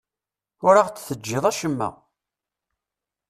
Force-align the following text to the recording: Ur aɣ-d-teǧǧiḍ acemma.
Ur 0.67 0.73
aɣ-d-teǧǧiḍ 0.77 1.43
acemma. 1.51 1.89